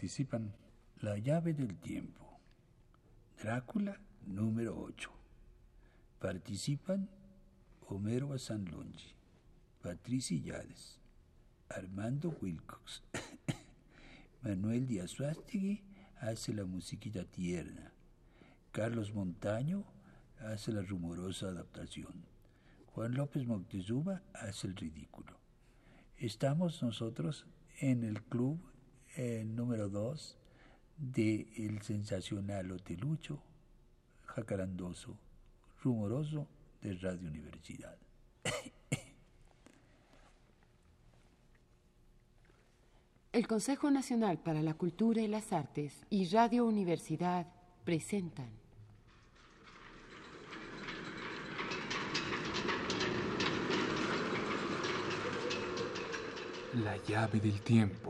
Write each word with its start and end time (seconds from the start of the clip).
Participan 0.00 0.54
La 1.02 1.18
llave 1.18 1.52
del 1.52 1.76
tiempo, 1.76 2.40
Drácula 3.38 4.00
número 4.24 4.74
8. 4.80 5.10
Participan 6.18 7.10
Homero 7.86 8.32
Asanlongi, 8.32 9.14
Patricia 9.82 10.38
Yades, 10.38 10.98
Armando 11.68 12.34
Wilcox, 12.40 13.02
Manuel 14.42 14.86
Díaz 14.86 15.10
Suástegui 15.10 15.82
hace 16.18 16.54
la 16.54 16.64
musiquita 16.64 17.26
tierna, 17.26 17.92
Carlos 18.72 19.12
Montaño 19.12 19.84
hace 20.38 20.72
la 20.72 20.80
rumorosa 20.80 21.48
adaptación, 21.48 22.24
Juan 22.86 23.12
López 23.12 23.46
Moctezuma 23.46 24.22
hace 24.32 24.66
el 24.66 24.76
ridículo. 24.76 25.36
Estamos 26.16 26.82
nosotros 26.82 27.44
en 27.80 28.02
el 28.02 28.22
club 28.22 28.69
eh, 29.16 29.44
número 29.44 29.88
2 29.88 30.36
de 30.96 31.48
el 31.56 31.82
sensacional 31.82 32.70
hotelucho, 32.72 33.38
jacarandoso, 34.26 35.16
rumoroso 35.82 36.46
de 36.82 36.94
Radio 36.94 37.28
Universidad. 37.28 37.96
El 43.32 43.46
Consejo 43.46 43.92
Nacional 43.92 44.38
para 44.38 44.60
la 44.60 44.74
Cultura 44.74 45.22
y 45.22 45.28
las 45.28 45.52
Artes 45.52 46.04
y 46.10 46.26
Radio 46.28 46.66
Universidad 46.66 47.46
presentan 47.84 48.50
La 56.74 56.96
llave 56.98 57.40
del 57.40 57.60
tiempo. 57.62 58.09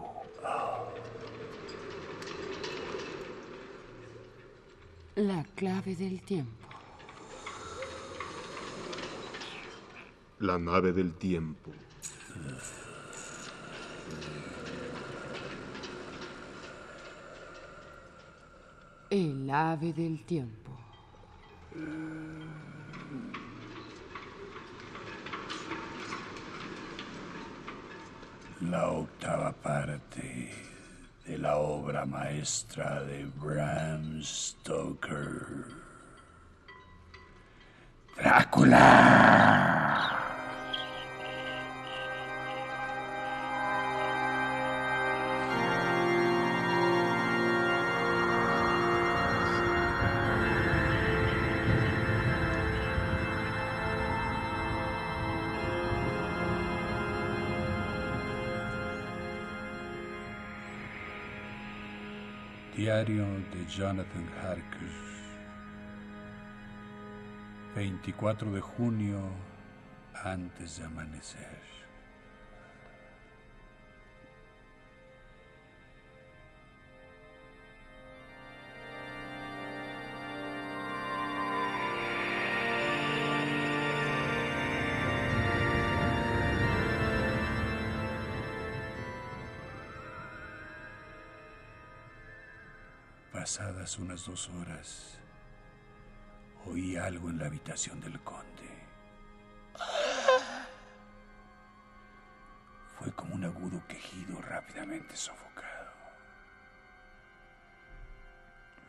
La 5.23 5.45
clave 5.55 5.95
del 5.97 6.23
tiempo. 6.23 6.67
La 10.39 10.57
nave 10.57 10.93
del 10.93 11.13
tiempo. 11.13 11.71
El 19.11 19.51
ave 19.51 19.93
del 19.93 20.25
tiempo. 20.25 20.79
La 28.61 28.91
octava 28.91 29.53
parte 29.53 30.60
de 31.31 31.39
la 31.39 31.57
obra 31.59 32.05
maestra 32.05 33.05
de 33.05 33.25
Bram 33.39 34.21
Stoker. 34.21 35.65
Drácula. 38.17 39.60
Diario 62.81 63.27
de 63.53 63.67
Jonathan 63.67 64.27
Harker. 64.41 64.89
24 67.75 68.51
de 68.53 68.61
junio 68.63 69.21
antes 70.25 70.79
de 70.79 70.85
amanecer. 70.85 71.80
Pasadas 93.51 93.99
unas 93.99 94.27
dos 94.27 94.49
horas, 94.51 95.19
oí 96.67 96.97
algo 96.97 97.31
en 97.31 97.39
la 97.41 97.47
habitación 97.47 98.01
del 98.01 98.21
conde. 98.21 98.71
Fue 102.97 103.11
como 103.13 103.35
un 103.35 103.43
agudo 103.43 103.85
quejido 103.89 104.41
rápidamente 104.41 105.17
sofocado. 105.17 105.91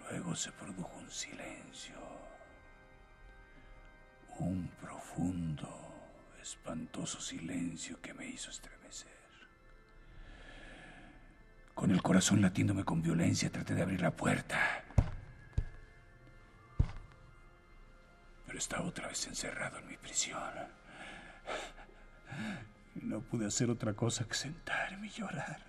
Luego 0.01 0.35
se 0.35 0.51
produjo 0.51 0.95
un 0.95 1.09
silencio, 1.09 1.97
un 4.38 4.67
profundo, 4.79 5.67
espantoso 6.39 7.19
silencio 7.19 7.99
que 7.99 8.13
me 8.13 8.28
hizo 8.28 8.51
estremecer. 8.51 9.21
Con 11.81 11.90
el 11.90 12.03
corazón 12.03 12.44
latiéndome 12.44 12.86
con 12.86 13.02
violencia, 13.02 13.52
traté 13.52 13.74
de 13.74 13.81
abrir 13.81 14.02
la 14.02 14.12
puerta. 14.12 14.84
Pero 18.46 18.59
estaba 18.59 18.86
otra 18.86 19.08
vez 19.08 19.25
encerrado 19.25 19.80
en 19.80 19.88
mi 19.88 19.97
prisión. 19.97 20.53
No 23.02 23.22
pude 23.22 23.47
hacer 23.47 23.72
otra 23.72 23.96
cosa 23.96 24.25
que 24.28 24.36
sentarme 24.36 25.08
y 25.08 25.09
llorar. 25.09 25.59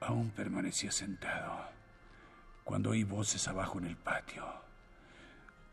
Aún 0.00 0.28
permanecía 0.32 0.92
sentado 0.92 1.70
cuando 2.64 2.90
oí 2.90 3.02
voces 3.02 3.48
abajo 3.48 3.78
en 3.78 3.86
el 3.86 3.96
patio. 3.96 4.44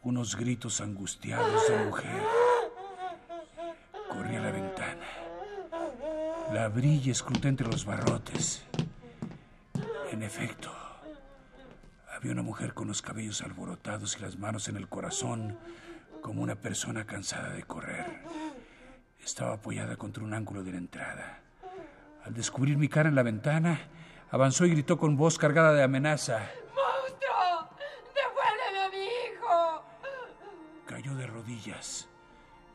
Unos 0.02 0.38
gritos 0.38 0.80
angustiados 0.80 1.68
de 1.68 1.78
mujer. 1.84 2.24
Corrí 4.10 4.36
a 4.36 4.42
la 4.42 4.52
ventana. 4.52 5.06
La 6.52 6.66
abrí 6.66 7.00
y 7.04 7.12
escruté 7.12 7.48
entre 7.48 7.68
los 7.68 7.86
barrotes. 7.86 8.66
En 10.12 10.24
efecto, 10.24 10.72
había 12.12 12.32
una 12.32 12.42
mujer 12.42 12.74
con 12.74 12.88
los 12.88 13.04
cabellos 13.04 13.42
alborotados 13.44 14.18
y 14.18 14.22
las 14.22 14.38
manos 14.38 14.68
en 14.68 14.78
el 14.78 14.90
corazón, 14.90 15.58
como 16.22 16.42
una 16.42 16.56
persona 16.56 17.06
cansada 17.06 17.50
de 17.50 17.64
correr. 17.64 18.24
Estaba 19.24 19.54
apoyada 19.54 19.96
contra 19.96 20.24
un 20.24 20.34
ángulo 20.34 20.64
de 20.64 20.72
la 20.72 20.80
entrada. 20.80 21.40
Al 22.26 22.34
descubrir 22.34 22.78
mi 22.78 22.90
cara 22.90 23.10
en 23.10 23.16
la 23.16 23.24
ventana, 23.24 23.80
avanzó 24.32 24.66
y 24.66 24.72
gritó 24.72 24.98
con 24.98 25.16
voz 25.18 25.38
cargada 25.38 25.72
de 25.74 25.84
amenaza. 25.84 26.50
¡Monstruo! 26.76 27.70
¡Devuélveme 28.16 28.80
a 28.82 28.90
mi 28.90 29.06
hijo! 29.06 29.84
Cayó 30.88 31.16
de 31.16 31.28
rodillas 31.28 32.09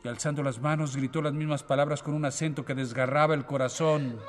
y 0.05 0.07
alzando 0.07 0.43
las 0.43 0.59
manos 0.59 0.95
gritó 0.95 1.19
las 1.19 1.33
mismas 1.33 1.63
palabras 1.63 2.03
con 2.03 2.13
un 2.13 2.25
acento 2.25 2.63
que 2.63 2.75
desgarraba 2.75 3.33
el 3.33 3.43
corazón. 3.43 4.19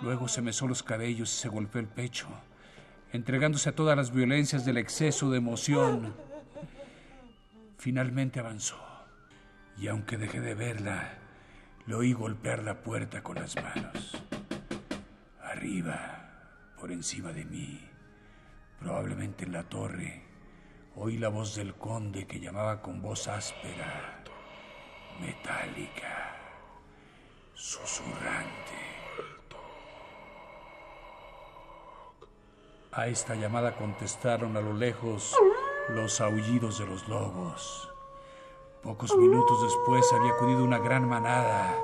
Luego 0.00 0.26
se 0.26 0.40
mesó 0.40 0.66
los 0.66 0.82
cabellos 0.82 1.30
y 1.30 1.36
se 1.36 1.48
golpeó 1.50 1.82
el 1.82 1.86
pecho, 1.86 2.28
entregándose 3.12 3.68
a 3.68 3.74
todas 3.74 3.94
las 3.94 4.10
violencias 4.10 4.64
del 4.64 4.78
exceso 4.78 5.30
de 5.30 5.36
emoción. 5.36 6.14
Finalmente 7.76 8.40
avanzó, 8.40 8.78
y 9.76 9.88
aunque 9.88 10.16
dejé 10.16 10.40
de 10.40 10.54
verla, 10.54 11.18
le 11.84 11.94
oí 11.94 12.14
golpear 12.14 12.62
la 12.62 12.80
puerta 12.80 13.22
con 13.22 13.34
las 13.34 13.54
manos. 13.56 14.22
Arriba, 15.42 16.72
por 16.80 16.90
encima 16.90 17.32
de 17.32 17.44
mí, 17.44 17.95
probablemente 18.80 19.44
en 19.44 19.52
la 19.52 19.62
torre, 19.64 20.22
oí 20.96 21.18
la 21.18 21.28
voz 21.28 21.56
del 21.56 21.74
conde 21.74 22.26
que 22.26 22.40
llamaba 22.40 22.80
con 22.80 23.02
voz 23.02 23.28
áspera, 23.28 24.22
metálica, 25.20 26.36
susurrante. 27.54 28.96
A 32.92 33.08
esta 33.08 33.34
llamada 33.34 33.76
contestaron 33.76 34.56
a 34.56 34.60
lo 34.62 34.72
lejos 34.72 35.36
los 35.90 36.20
aullidos 36.22 36.78
de 36.78 36.86
los 36.86 37.06
lobos. 37.08 37.90
Pocos 38.82 39.14
minutos 39.16 39.62
después 39.62 40.10
había 40.14 40.32
acudido 40.32 40.64
una 40.64 40.78
gran 40.78 41.06
manada, 41.06 41.74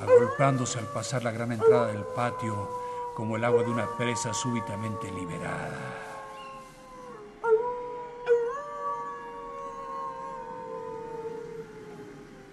agolpándose 0.00 0.78
al 0.78 0.86
pasar 0.86 1.24
la 1.24 1.32
gran 1.32 1.50
entrada 1.50 1.88
del 1.88 2.04
patio 2.04 2.85
como 3.16 3.36
el 3.36 3.44
agua 3.44 3.62
de 3.62 3.70
una 3.70 3.86
presa 3.96 4.34
súbitamente 4.34 5.10
liberada. 5.10 5.80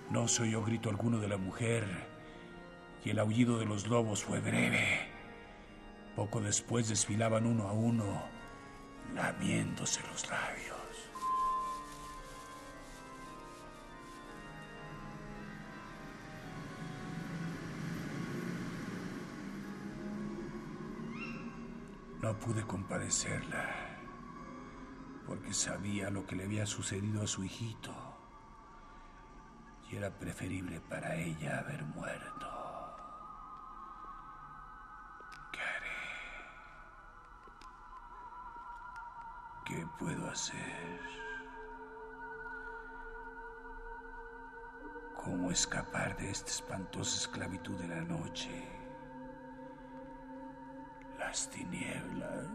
No 0.10 0.26
se 0.30 0.44
oyó 0.44 0.64
grito 0.64 0.90
alguno 0.90 1.20
de 1.20 1.28
la 1.28 1.36
mujer 1.36 1.86
y 3.04 3.10
el 3.10 3.20
aullido 3.20 3.60
de 3.60 3.66
los 3.66 3.88
lobos 3.88 4.24
fue 4.24 4.40
breve. 4.40 5.10
Poco 6.16 6.40
después 6.40 6.88
desfilaban 6.88 7.46
uno 7.46 7.68
a 7.68 7.74
uno, 7.74 8.24
lamiéndose 9.14 10.00
los 10.14 10.30
labios. 10.30 10.73
No 22.24 22.40
pude 22.40 22.66
compadecerla, 22.66 23.70
porque 25.28 25.54
sabía 25.54 26.10
lo 26.10 26.26
que 26.26 26.38
le 26.38 26.46
había 26.46 26.66
sucedido 26.66 27.22
a 27.22 27.28
su 27.28 27.44
hijito, 27.44 27.94
y 29.90 29.98
era 29.98 30.10
preferible 30.10 30.80
para 30.80 31.18
ella 31.18 31.60
haber 31.60 31.84
muerto. 31.84 32.96
¿Qué 35.52 35.60
haré? 35.60 36.00
¿Qué 39.66 39.88
puedo 40.00 40.30
hacer? 40.30 41.02
¿Cómo 45.22 45.52
escapar 45.52 46.16
de 46.16 46.30
esta 46.32 46.52
espantosa 46.52 47.18
esclavitud 47.18 47.78
de 47.80 47.88
la 47.90 48.02
noche? 48.02 48.83
Las 51.34 51.50
tinieblas 51.50 52.46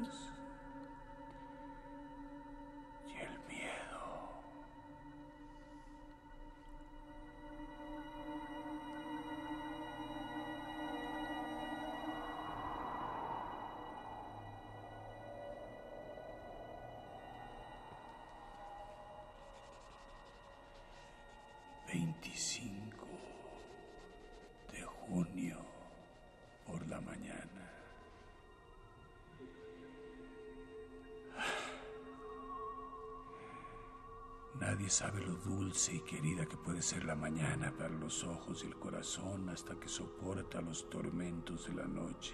dulce 35.59 35.97
y 35.97 36.01
querida 36.01 36.47
que 36.47 36.57
puede 36.57 36.83
ser 36.83 37.05
la 37.05 37.17
mañana 37.17 37.73
para 37.77 37.89
los 37.89 38.23
ojos 38.23 38.63
y 38.63 38.69
el 38.69 38.77
corazón 38.79 39.49
hasta 39.49 39.75
que 39.75 39.89
soporta 39.89 40.61
los 40.61 40.89
tormentos 40.89 41.67
de 41.67 41.75
la 41.75 41.85
noche. 41.85 42.33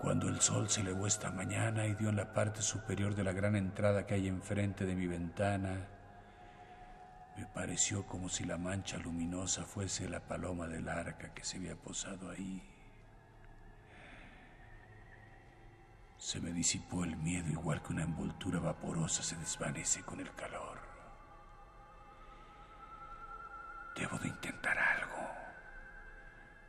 Cuando 0.00 0.28
el 0.28 0.40
sol 0.40 0.68
se 0.68 0.82
elevó 0.82 1.08
esta 1.08 1.32
mañana 1.32 1.86
y 1.86 1.94
dio 1.94 2.10
en 2.10 2.16
la 2.16 2.32
parte 2.32 2.62
superior 2.62 3.16
de 3.16 3.24
la 3.24 3.32
gran 3.32 3.56
entrada 3.56 4.06
que 4.06 4.14
hay 4.14 4.28
enfrente 4.28 4.86
de 4.86 4.94
mi 4.94 5.08
ventana, 5.08 5.88
me 7.36 7.46
pareció 7.46 8.06
como 8.06 8.28
si 8.28 8.44
la 8.44 8.58
mancha 8.58 8.98
luminosa 8.98 9.64
fuese 9.64 10.08
la 10.08 10.20
paloma 10.20 10.68
del 10.68 10.88
arca 10.88 11.34
que 11.34 11.42
se 11.42 11.56
había 11.56 11.74
posado 11.74 12.30
ahí. 12.30 12.71
Se 16.22 16.40
me 16.40 16.52
disipó 16.52 17.02
el 17.02 17.16
miedo 17.16 17.50
igual 17.50 17.82
que 17.82 17.92
una 17.92 18.04
envoltura 18.04 18.60
vaporosa 18.60 19.24
se 19.24 19.34
desvanece 19.34 20.04
con 20.04 20.20
el 20.20 20.32
calor. 20.36 20.78
Debo 23.96 24.16
de 24.18 24.28
intentar 24.28 24.78
algo 24.78 25.16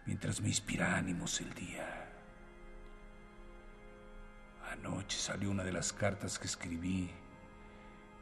mientras 0.07 0.41
me 0.41 0.47
inspira 0.47 0.95
ánimos 0.95 1.39
el 1.39 1.53
día. 1.53 2.11
Anoche 4.71 5.19
salió 5.19 5.51
una 5.51 5.63
de 5.63 5.71
las 5.71 5.93
cartas 5.93 6.39
que 6.39 6.47
escribí, 6.47 7.11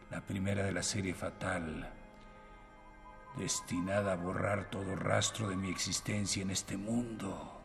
la 0.10 0.20
primera 0.20 0.64
de 0.64 0.74
la 0.74 0.84
serie 0.84 1.14
fatal, 1.14 1.90
destinada 3.38 4.12
a 4.12 4.18
borrar 4.18 4.70
todo 4.70 4.98
rastro 4.98 5.48
de 5.48 5.56
mi 5.56 5.72
existencia 5.72 6.42
en 6.42 6.52
este 6.52 6.76
mundo. 6.76 7.61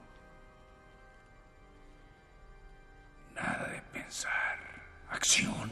Nada 3.37 3.69
de 3.69 3.83
pensar. 3.93 4.59
Acción. 5.11 5.71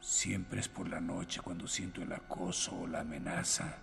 Siempre 0.00 0.60
es 0.60 0.68
por 0.68 0.86
la 0.88 1.00
noche 1.00 1.40
cuando 1.40 1.66
siento 1.66 2.02
el 2.02 2.12
acoso 2.12 2.76
o 2.76 2.86
la 2.86 3.00
amenaza 3.00 3.78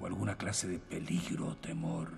o 0.00 0.06
alguna 0.06 0.36
clase 0.36 0.66
de 0.66 0.80
peligro 0.80 1.46
o 1.46 1.56
temor. 1.56 2.10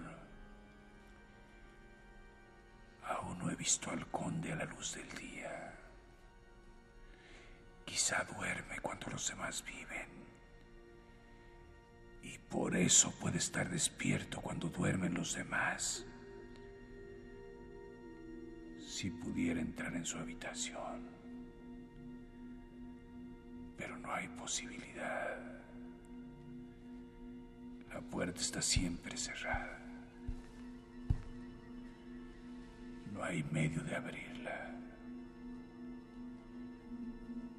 Aún 3.04 3.38
no 3.38 3.50
he 3.50 3.54
visto 3.54 3.90
al 3.90 4.06
conde 4.06 4.52
a 4.52 4.56
la 4.56 4.64
luz 4.64 4.94
del 4.94 5.08
día. 5.10 5.74
Quizá 7.84 8.24
duerme 8.24 8.78
cuando 8.80 9.08
los 9.10 9.28
demás 9.28 9.62
viven. 9.62 10.08
Y 12.22 12.38
por 12.38 12.74
eso 12.74 13.10
puede 13.20 13.36
estar 13.36 13.68
despierto 13.68 14.40
cuando 14.40 14.70
duermen 14.70 15.12
los 15.12 15.34
demás 15.34 16.06
si 18.94 19.10
pudiera 19.10 19.60
entrar 19.60 19.92
en 19.96 20.04
su 20.04 20.16
habitación. 20.18 21.02
Pero 23.76 23.98
no 23.98 24.12
hay 24.12 24.28
posibilidad. 24.28 25.36
La 27.92 28.00
puerta 28.00 28.40
está 28.40 28.62
siempre 28.62 29.16
cerrada. 29.16 29.80
No 33.12 33.24
hay 33.24 33.42
medio 33.50 33.82
de 33.82 33.96
abrirla. 33.96 34.76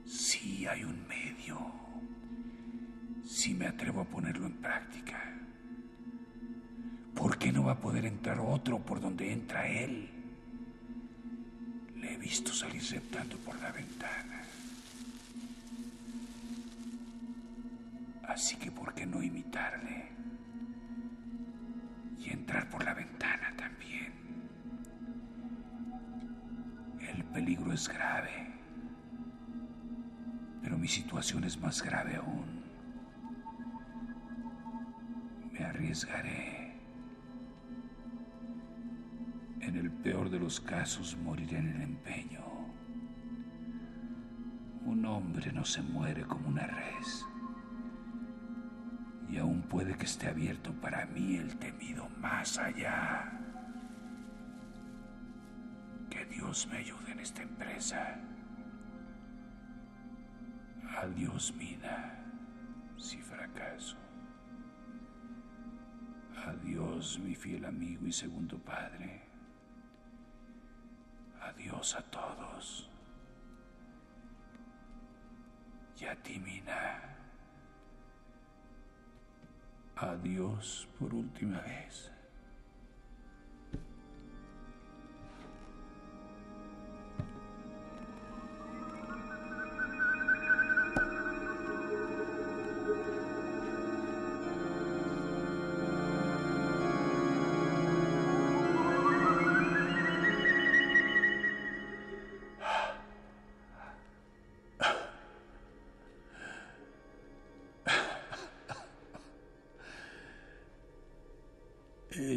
Sí 0.05 0.65
hay 0.67 0.85
un 0.85 1.05
medio. 1.05 1.59
Si 3.25 3.53
me 3.53 3.67
atrevo 3.67 3.99
a 3.99 4.05
ponerlo 4.05 4.45
en 4.45 4.55
práctica. 4.61 5.37
¿Por 7.13 7.37
qué 7.37 7.51
no 7.51 7.65
va 7.65 7.73
a 7.73 7.81
poder 7.81 8.05
entrar 8.05 8.39
otro 8.39 8.79
por 8.79 9.01
donde 9.01 9.33
entra 9.33 9.67
él? 9.67 10.14
He 12.07 12.17
visto 12.17 12.53
salir 12.53 12.83
reptando 12.91 13.37
por 13.37 13.59
la 13.61 13.71
ventana. 13.71 14.43
Así 18.27 18.55
que, 18.57 18.71
¿por 18.71 18.93
qué 18.93 19.05
no 19.05 19.21
imitarle? 19.21 20.09
Y 22.19 22.29
entrar 22.31 22.69
por 22.69 22.83
la 22.83 22.93
ventana 22.93 23.53
también. 23.55 24.11
El 26.99 27.23
peligro 27.25 27.71
es 27.73 27.87
grave, 27.87 28.53
pero 30.61 30.77
mi 30.77 30.87
situación 30.87 31.43
es 31.43 31.57
más 31.59 31.81
grave 31.81 32.15
aún. 32.15 32.63
Me 35.51 35.63
arriesgaré. 35.63 36.54
Peor 40.05 40.29
de 40.29 40.37
los 40.39 40.59
casos 40.59 41.17
moriré 41.17 41.57
en 41.57 41.67
el 41.67 41.81
empeño. 41.81 42.45
Un 44.85 45.03
hombre 45.03 45.51
no 45.51 45.65
se 45.65 45.81
muere 45.81 46.21
como 46.25 46.47
una 46.47 46.67
res. 46.67 47.25
Y 49.27 49.39
aún 49.39 49.63
puede 49.63 49.95
que 49.97 50.05
esté 50.05 50.27
abierto 50.27 50.71
para 50.73 51.07
mí 51.07 51.37
el 51.37 51.57
temido 51.57 52.07
más 52.19 52.59
allá. 52.59 53.31
Que 56.11 56.23
Dios 56.27 56.67
me 56.71 56.77
ayude 56.77 57.11
en 57.11 57.19
esta 57.21 57.41
empresa. 57.41 58.19
Adiós, 61.01 61.51
Mina, 61.57 62.23
si 62.95 63.17
fracaso. 63.23 63.97
Adiós, 66.45 67.19
mi 67.19 67.33
fiel 67.33 67.65
amigo 67.65 68.05
y 68.05 68.11
segundo 68.11 68.59
padre. 68.59 69.24
Adiós 71.65 71.95
a 71.95 72.01
todos. 72.03 72.87
Y 75.99 76.05
a 76.05 76.15
ti, 76.21 76.37
Mina. 76.37 77.01
Adiós 79.95 80.87
por 80.99 81.11
última 81.11 81.59
vez. 81.61 82.11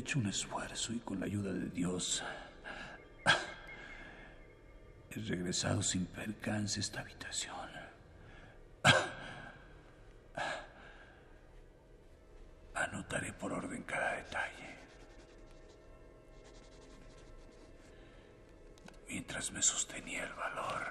Hecho 0.09 0.21
un 0.21 0.27
esfuerzo 0.27 0.95
y 0.95 1.01
con 1.01 1.21
la 1.21 1.27
ayuda 1.27 1.53
de 1.53 1.69
Dios 1.69 2.23
he 5.11 5.21
regresado 5.21 5.83
sin 5.83 6.07
percance 6.07 6.81
a 6.81 6.83
esta 6.83 7.01
habitación. 7.01 7.69
Anotaré 12.75 13.35
por 13.35 13.53
orden 13.53 13.83
cada 13.83 14.15
detalle. 14.15 14.79
Mientras 19.11 19.53
me 19.53 19.61
sostenía 19.61 20.25
el 20.25 20.33
valor, 20.33 20.87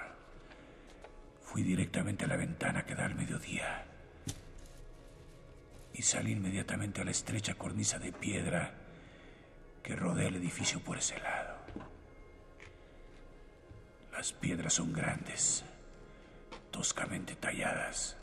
fui 1.41 1.63
directamente 1.63 2.25
a 2.25 2.27
la 2.27 2.35
ventana 2.35 2.85
que 2.85 2.93
da 2.93 3.05
al 3.05 3.15
mediodía 3.15 3.83
y 5.91 6.03
salí 6.03 6.33
inmediatamente 6.33 7.01
a 7.01 7.03
la 7.03 7.09
estrecha 7.09 7.55
cornisa 7.55 7.97
de 7.97 8.11
piedra 8.11 8.83
que 9.87 9.95
rodea 9.95 10.27
el 10.27 10.35
edificio 10.35 10.81
por 10.81 10.97
ese 10.97 11.17
lado. 11.17 11.55
Las 14.11 14.33
piedras 14.33 14.73
son 14.73 14.91
grandes, 14.91 15.63
toscamente 16.71 17.37
talladas, 17.37 18.17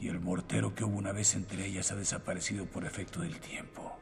y 0.00 0.06
el 0.06 0.20
mortero 0.20 0.76
que 0.76 0.84
hubo 0.84 0.96
una 0.96 1.10
vez 1.10 1.34
entre 1.34 1.66
ellas 1.66 1.90
ha 1.90 1.96
desaparecido 1.96 2.66
por 2.66 2.84
efecto 2.84 3.18
del 3.18 3.40
tiempo. 3.40 3.98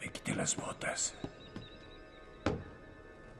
Me 0.00 0.12
quité 0.12 0.32
las 0.32 0.54
botas 0.54 1.14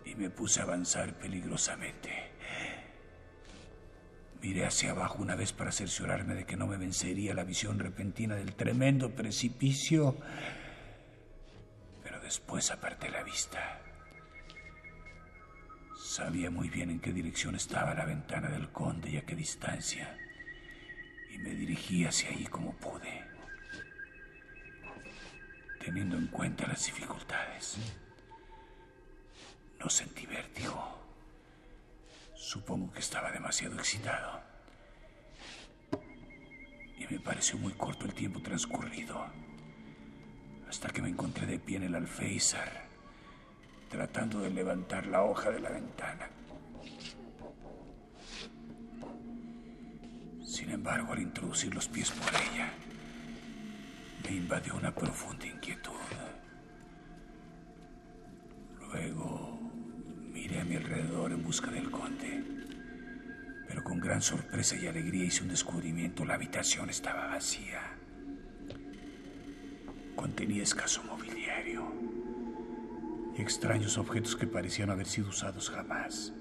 y 0.05 0.17
me 0.17 0.29
puse 0.29 0.59
a 0.59 0.65
avanzar 0.65 1.17
peligrosamente. 1.21 2.33
Miré 4.41 4.67
hacia 4.67 4.91
abajo 4.91 5.23
una 5.23 5.37
vez 5.37 5.53
para 5.53 5.71
cerciorarme 5.71 6.35
de 6.35 6.47
que 6.47 6.57
no 6.57 6.67
me 6.67 6.79
vencería 6.79 7.33
la 7.33 7.45
visión 7.45 7.79
repentina 7.79 8.35
del 8.35 8.57
tremendo 8.57 9.15
precipicio, 9.15 10.17
después 12.33 12.71
aparté 12.71 13.11
la 13.11 13.23
vista. 13.23 13.79
Sabía 15.95 16.51
muy 16.51 16.71
bien 16.71 16.89
en 16.89 16.99
qué 16.99 17.13
dirección 17.13 17.55
estaba 17.57 17.93
la 17.93 18.07
ventana 18.07 18.49
del 18.49 18.71
conde 18.73 19.11
y 19.11 19.19
a 19.19 19.27
qué 19.27 19.35
distancia, 19.35 20.17
y 21.31 21.37
me 21.37 21.51
dirigí 21.51 22.07
hacia 22.07 22.31
ahí 22.31 22.45
como 22.47 22.73
pude, 22.77 23.23
teniendo 25.79 26.17
en 26.17 26.29
cuenta 26.29 26.67
las 26.67 26.87
dificultades. 26.87 27.77
No 29.79 29.91
sentí 29.91 30.25
vértigo. 30.25 31.03
Supongo 32.35 32.91
que 32.95 33.01
estaba 33.01 33.31
demasiado 33.31 33.75
excitado. 33.75 34.41
Y 36.97 37.07
me 37.13 37.21
pareció 37.21 37.59
muy 37.59 37.75
corto 37.75 38.07
el 38.07 38.15
tiempo 38.15 38.41
transcurrido. 38.41 39.52
Hasta 40.73 40.89
que 40.89 41.03
me 41.03 41.11
encontré 41.11 41.47
de 41.47 41.59
pie 41.59 41.77
en 41.77 41.83
el 41.83 41.95
alféizar, 41.95 42.87
tratando 43.91 44.41
de 44.41 44.49
levantar 44.49 45.07
la 45.07 45.23
hoja 45.23 45.51
de 45.51 45.61
la 45.61 45.69
ventana. 45.69 46.31
Sin 50.43 50.71
embargo, 50.71 51.13
al 51.13 51.21
introducir 51.21 51.75
los 51.75 51.89
pies 51.89 52.11
por 52.13 52.31
ella, 52.31 52.73
me 54.25 54.35
invadió 54.35 54.75
una 54.75 54.95
profunda 54.95 55.47
inquietud. 55.47 55.93
Luego 58.81 59.61
miré 60.33 60.59
a 60.59 60.65
mi 60.65 60.77
alrededor 60.77 61.33
en 61.33 61.43
busca 61.43 61.71
del 61.71 61.91
conde, 61.91 62.45
pero 63.69 63.85
con 63.85 64.01
gran 64.01 64.23
sorpresa 64.23 64.75
y 64.77 64.87
alegría 64.87 65.27
hice 65.27 65.43
un 65.43 65.51
descubrimiento. 65.51 66.25
La 66.25 66.37
habitación 66.37 66.89
estaba 66.89 67.27
vacía. 67.27 67.99
Contenía 70.23 70.63
escaso 70.63 71.03
mobiliario 71.03 71.83
y 73.37 73.43
extraños 73.43 73.99
objetos 73.99 74.37
que 74.37 74.47
parecían 74.47 74.89
haber 74.89 75.09
sido 75.09 75.31
usados 75.31 75.69
jamás. 75.69 76.33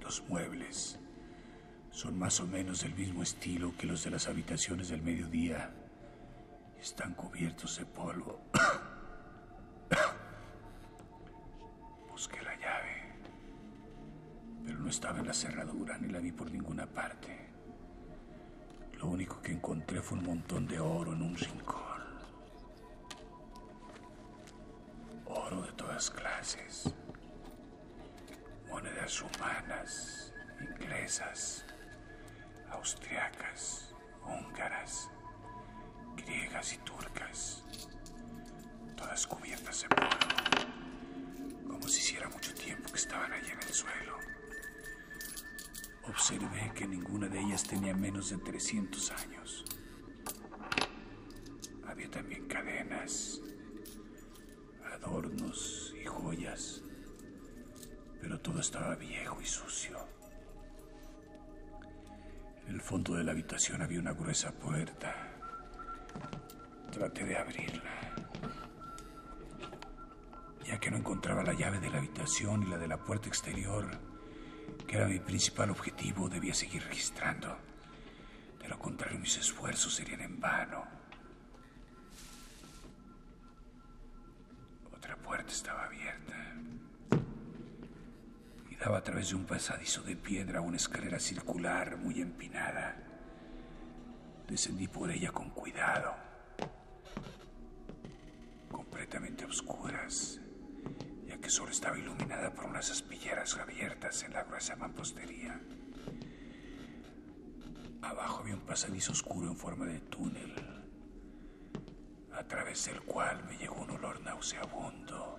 Los 0.00 0.22
muebles 0.28 0.96
son 1.90 2.16
más 2.16 2.38
o 2.38 2.46
menos 2.46 2.84
del 2.84 2.94
mismo 2.94 3.24
estilo 3.24 3.74
que 3.76 3.88
los 3.88 4.04
de 4.04 4.12
las 4.12 4.28
habitaciones 4.28 4.90
del 4.90 5.02
mediodía. 5.02 5.72
Están 6.80 7.14
cubiertos 7.14 7.78
de 7.78 7.84
polvo. 7.84 8.40
Busqué 12.08 12.40
la 12.42 12.54
llave, 12.54 13.12
pero 14.64 14.78
no 14.78 14.88
estaba 14.88 15.18
en 15.18 15.26
la 15.26 15.34
cerradura 15.34 15.98
ni 15.98 16.12
la 16.12 16.20
vi 16.20 16.30
por 16.30 16.48
ninguna 16.48 16.86
parte. 16.86 17.48
Lo 19.00 19.08
único 19.08 19.42
que 19.42 19.50
encontré 19.50 20.00
fue 20.00 20.18
un 20.18 20.26
montón 20.26 20.68
de 20.68 20.78
oro 20.78 21.12
en 21.12 21.22
un 21.22 21.34
rincón. 21.34 21.85
Oro 25.36 25.62
de 25.62 25.72
todas 25.72 26.10
clases. 26.10 26.92
Monedas 28.68 29.22
humanas, 29.22 30.32
inglesas, 30.60 31.64
austriacas, 32.70 33.94
húngaras, 34.24 35.10
griegas 36.16 36.72
y 36.72 36.78
turcas. 36.78 37.62
Todas 38.96 39.26
cubiertas 39.26 39.82
de 39.82 39.88
polvo 39.88 40.26
como 41.68 41.88
si 41.88 41.98
hiciera 42.00 42.28
mucho 42.30 42.54
tiempo 42.54 42.90
que 42.90 42.98
estaban 42.98 43.30
allí 43.32 43.50
en 43.50 43.62
el 43.62 43.74
suelo. 43.74 44.16
Observé 46.08 46.72
que 46.74 46.86
ninguna 46.86 47.28
de 47.28 47.40
ellas 47.40 47.62
tenía 47.64 47.94
menos 47.94 48.30
de 48.30 48.38
300 48.38 49.10
años. 49.10 49.64
Había 51.86 52.10
también 52.10 52.46
cadenas, 52.48 53.42
adornos 54.96 55.94
y 56.00 56.04
joyas, 56.04 56.82
pero 58.20 58.40
todo 58.40 58.60
estaba 58.60 58.94
viejo 58.96 59.40
y 59.40 59.46
sucio. 59.46 59.98
En 62.66 62.74
el 62.74 62.80
fondo 62.80 63.14
de 63.14 63.24
la 63.24 63.32
habitación 63.32 63.82
había 63.82 64.00
una 64.00 64.12
gruesa 64.12 64.52
puerta. 64.52 65.14
Traté 66.90 67.24
de 67.24 67.36
abrirla 67.36 68.16
ya 70.66 70.80
que 70.80 70.90
no 70.90 70.96
encontraba 70.96 71.44
la 71.44 71.52
llave 71.52 71.78
de 71.78 71.90
la 71.90 71.98
habitación 71.98 72.64
y 72.64 72.66
la 72.66 72.78
de 72.78 72.88
la 72.88 72.98
puerta 72.98 73.28
exterior, 73.28 73.86
que 74.86 74.96
era 74.96 75.06
mi 75.06 75.20
principal 75.20 75.70
objetivo, 75.70 76.28
debía 76.28 76.54
seguir 76.54 76.82
registrando. 76.82 77.56
De 78.60 78.68
lo 78.68 78.78
contrario, 78.78 79.18
mis 79.18 79.36
esfuerzos 79.36 79.94
serían 79.94 80.22
en 80.22 80.40
vano. 80.40 80.84
Estaba 85.52 85.84
abierta 85.84 86.54
y 88.70 88.76
daba 88.76 88.98
a 88.98 89.02
través 89.02 89.30
de 89.30 89.36
un 89.36 89.44
pasadizo 89.44 90.02
de 90.02 90.16
piedra 90.16 90.58
a 90.58 90.62
una 90.62 90.76
escalera 90.76 91.18
circular 91.18 91.96
muy 91.96 92.20
empinada. 92.20 92.96
Descendí 94.48 94.88
por 94.88 95.10
ella 95.10 95.32
con 95.32 95.50
cuidado, 95.50 96.14
completamente 98.70 99.44
oscuras 99.44 100.40
que 101.40 101.50
solo 101.50 101.70
estaba 101.70 101.96
iluminada 101.96 102.52
por 102.52 102.64
unas 102.64 102.90
aspilleras 102.90 103.56
abiertas 103.56 104.22
en 104.24 104.32
la 104.32 104.42
gruesa 104.42 104.74
mampostería. 104.74 105.60
Abajo 108.02 108.40
había 108.40 108.54
un 108.54 108.62
pasadizo 108.62 109.12
oscuro 109.12 109.48
en 109.48 109.56
forma 109.56 109.86
de 109.86 110.00
túnel, 110.00 110.54
a 112.36 112.44
través 112.44 112.86
del 112.86 113.00
cual 113.02 113.44
me 113.44 113.56
llegó 113.56 113.76
un 113.76 113.90
olor 113.90 114.20
nauseabundo, 114.20 115.38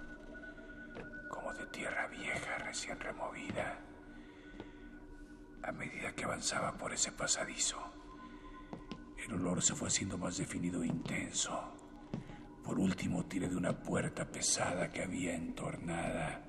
como 1.30 1.54
de 1.54 1.66
tierra 1.68 2.08
vieja 2.08 2.58
recién 2.60 3.00
removida. 3.00 3.80
A 5.64 5.72
medida 5.72 6.14
que 6.14 6.26
avanzaba 6.26 6.78
por 6.78 6.94
ese 6.94 7.12
pasadizo, 7.12 7.78
el 9.26 9.34
olor 9.34 9.62
se 9.62 9.76
fue 9.76 9.90
haciendo 9.90 10.18
más 10.18 10.38
definido 10.38 10.84
e 10.84 10.88
intenso 10.88 11.78
por 12.68 12.80
último 12.80 13.24
tiré 13.24 13.48
de 13.48 13.56
una 13.56 13.72
puerta 13.72 14.26
pesada 14.30 14.92
que 14.92 15.02
había 15.02 15.34
entornada 15.34 16.44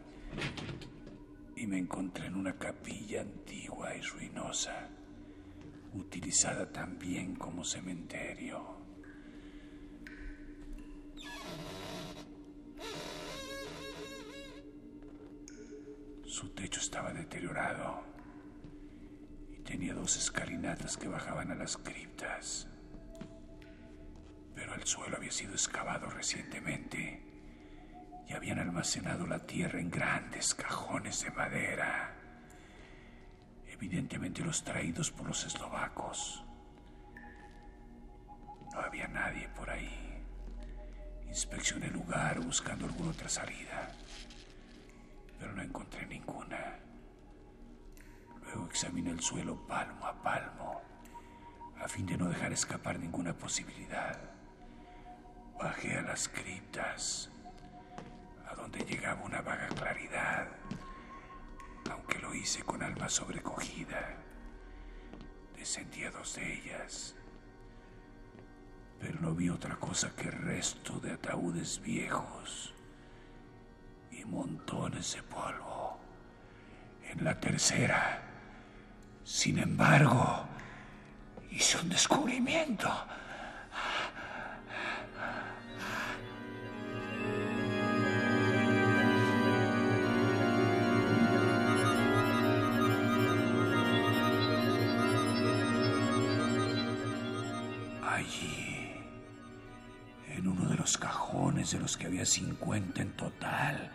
y 1.55 1.65
me 1.65 1.79
encontré 1.79 2.27
en 2.27 2.35
una 2.35 2.59
capilla 2.59 3.21
antigua 3.21 3.95
y 3.95 4.01
ruinosa, 4.01 4.89
utilizada 5.95 6.73
también 6.73 7.37
como 7.37 7.65
cementerio. 7.65 8.78
Su 16.39 16.51
techo 16.51 16.79
estaba 16.79 17.13
deteriorado 17.13 18.01
y 19.51 19.59
tenía 19.63 19.93
dos 19.93 20.17
escalinatas 20.17 20.97
que 20.97 21.09
bajaban 21.09 21.51
a 21.51 21.57
las 21.57 21.77
criptas. 21.77 22.69
Pero 24.55 24.73
el 24.77 24.87
suelo 24.87 25.17
había 25.17 25.33
sido 25.33 25.55
excavado 25.55 26.09
recientemente 26.09 27.21
y 28.29 28.35
habían 28.35 28.61
almacenado 28.61 29.27
la 29.27 29.41
tierra 29.49 29.81
en 29.81 29.91
grandes 29.91 30.55
cajones 30.55 31.25
de 31.25 31.33
madera, 31.33 32.15
evidentemente 33.67 34.45
los 34.45 34.63
traídos 34.63 35.11
por 35.11 35.27
los 35.27 35.45
eslovacos. 35.45 36.45
No 38.73 38.79
había 38.79 39.09
nadie 39.09 39.49
por 39.57 39.69
ahí, 39.71 40.23
Inspeccioné 41.27 41.87
el 41.87 41.95
lugar 41.95 42.39
buscando 42.39 42.87
alguna 42.87 43.11
otra 43.11 43.29
salida, 43.29 43.93
pero 45.39 45.53
no 45.53 45.63
encontré 45.63 46.07
ninguna. 46.07 46.79
Luego 48.43 48.67
examiné 48.67 49.11
el 49.11 49.21
suelo 49.21 49.67
palmo 49.67 50.07
a 50.07 50.23
palmo, 50.23 50.83
a 51.79 51.89
fin 51.89 52.07
de 52.07 52.17
no 52.17 52.29
dejar 52.29 52.53
escapar 52.53 52.99
ninguna 52.99 53.33
posibilidad. 53.37 54.19
Bajé 55.59 55.99
a 55.99 56.03
las 56.03 56.29
criptas, 56.29 57.31
a 58.49 58.55
donde 58.55 58.81
llegaba 58.81 59.25
una 59.25 59.41
vaga 59.41 59.69
claridad, 59.69 60.49
aunque 61.91 62.19
lo 62.19 62.35
hice 62.35 62.63
con 62.63 62.83
alma 62.83 63.09
sobrecogida. 63.09 64.17
Descendí 65.57 66.05
a 66.05 66.11
dos 66.11 66.35
de 66.37 66.55
ellas 66.55 67.19
pero 69.01 69.21
no 69.21 69.35
vi 69.35 69.49
otra 69.49 69.77
cosa 69.77 70.15
que 70.17 70.31
resto 70.31 70.99
de 71.01 71.13
ataúdes 71.13 71.81
viejos 71.81 72.75
y 74.13 74.25
montones 74.25 75.15
de 75.15 75.23
polvo. 75.23 75.99
En 77.13 77.25
la 77.25 77.39
tercera, 77.39 78.23
sin 79.25 79.59
embargo, 79.59 80.45
hice 81.51 81.79
un 81.79 81.89
descubrimiento. 81.89 82.89
De 101.79 101.83
los 101.83 101.97
que 101.97 102.07
había 102.07 102.27
50 102.27 103.01
en 103.03 103.13
total, 103.13 103.91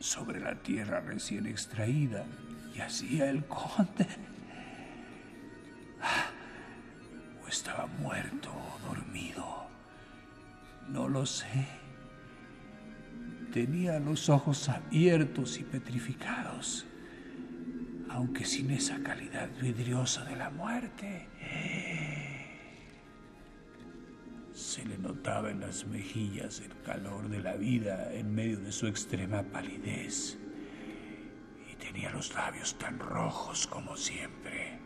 sobre 0.00 0.40
la 0.40 0.54
tierra 0.54 1.00
recién 1.00 1.46
extraída, 1.46 2.24
yacía 2.74 3.28
el 3.28 3.44
conde. 3.44 4.06
O 7.44 7.48
estaba 7.48 7.86
muerto 7.86 8.50
o 8.50 8.88
dormido. 8.88 9.68
No 10.88 11.08
lo 11.08 11.26
sé. 11.26 11.66
Tenía 13.52 13.98
los 13.98 14.30
ojos 14.30 14.68
abiertos 14.68 15.58
y 15.58 15.64
petrificados, 15.64 16.86
aunque 18.08 18.44
sin 18.46 18.70
esa 18.70 19.02
calidad 19.02 19.50
vidriosa 19.60 20.24
de 20.24 20.36
la 20.36 20.48
muerte. 20.50 21.28
Se 24.68 24.84
le 24.84 24.98
notaba 24.98 25.50
en 25.50 25.60
las 25.60 25.86
mejillas 25.86 26.60
el 26.60 26.82
calor 26.82 27.26
de 27.30 27.40
la 27.40 27.54
vida 27.54 28.12
en 28.12 28.34
medio 28.34 28.60
de 28.60 28.70
su 28.70 28.86
extrema 28.86 29.42
palidez. 29.42 30.38
Y 31.72 31.74
tenía 31.76 32.10
los 32.10 32.34
labios 32.34 32.76
tan 32.76 32.98
rojos 32.98 33.66
como 33.66 33.96
siempre. 33.96 34.78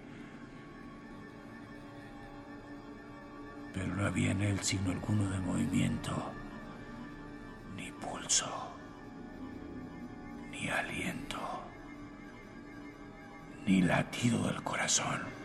Pero 3.74 3.88
no 3.96 4.06
había 4.06 4.30
en 4.30 4.42
él 4.42 4.60
signo 4.60 4.92
alguno 4.92 5.28
de 5.28 5.40
movimiento, 5.40 6.30
ni 7.74 7.90
pulso, 7.90 8.76
ni 10.52 10.68
aliento, 10.68 11.40
ni 13.66 13.82
latido 13.82 14.46
del 14.46 14.62
corazón. 14.62 15.41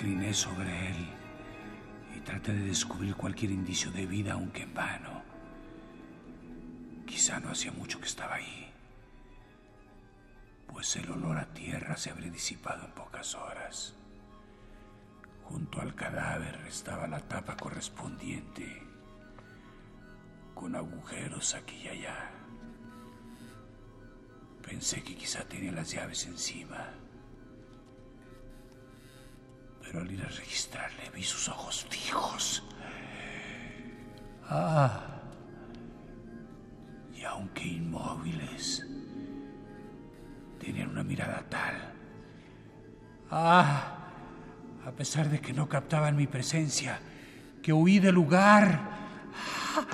Incliné 0.00 0.32
sobre 0.32 0.88
él 0.88 1.08
y 2.16 2.20
traté 2.20 2.54
de 2.54 2.64
descubrir 2.64 3.14
cualquier 3.16 3.50
indicio 3.50 3.90
de 3.90 4.06
vida, 4.06 4.32
aunque 4.32 4.62
en 4.62 4.72
vano. 4.72 5.22
Quizá 7.06 7.38
no 7.38 7.50
hacía 7.50 7.70
mucho 7.72 8.00
que 8.00 8.06
estaba 8.06 8.36
ahí, 8.36 8.72
pues 10.68 10.96
el 10.96 11.10
olor 11.10 11.36
a 11.36 11.52
tierra 11.52 11.98
se 11.98 12.10
habría 12.10 12.30
disipado 12.30 12.86
en 12.86 12.92
pocas 12.92 13.34
horas. 13.34 13.94
Junto 15.44 15.82
al 15.82 15.94
cadáver 15.94 16.56
estaba 16.66 17.06
la 17.06 17.20
tapa 17.20 17.58
correspondiente, 17.58 18.82
con 20.54 20.76
agujeros 20.76 21.54
aquí 21.54 21.76
y 21.76 21.88
allá. 21.88 22.30
Pensé 24.62 25.02
que 25.02 25.14
quizá 25.14 25.44
tenía 25.44 25.72
las 25.72 25.90
llaves 25.90 26.24
encima 26.26 26.99
pero 29.90 30.04
al 30.04 30.12
ir 30.12 30.22
a 30.22 30.28
registrarle 30.28 31.10
vi 31.12 31.24
sus 31.24 31.48
ojos 31.48 31.84
fijos. 31.90 32.62
Ah. 34.48 35.00
Y 37.12 37.24
aunque 37.24 37.66
inmóviles, 37.66 38.86
tenían 40.60 40.90
una 40.90 41.02
mirada 41.02 41.44
tal. 41.48 41.74
Ah. 43.32 43.96
A 44.86 44.92
pesar 44.92 45.28
de 45.28 45.40
que 45.40 45.52
no 45.52 45.68
captaban 45.68 46.14
mi 46.14 46.28
presencia, 46.28 47.00
que 47.60 47.72
huí 47.72 47.98
del 47.98 48.14
lugar. 48.14 48.80
Ah, 49.76 49.86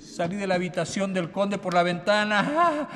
salí 0.00 0.34
de 0.34 0.48
la 0.48 0.56
habitación 0.56 1.14
del 1.14 1.30
conde 1.30 1.56
por 1.56 1.72
la 1.72 1.84
ventana. 1.84 2.52
Ah, 2.56 2.88